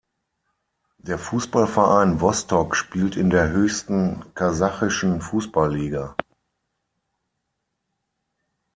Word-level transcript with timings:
Der 0.97 1.19
Fußballverein 1.19 2.21
"Wostok" 2.21 2.75
spielt 2.75 3.15
in 3.15 3.29
der 3.29 3.49
höchsten 3.49 4.25
kasachischen 4.33 5.21
Fußball-Liga. 5.21 6.15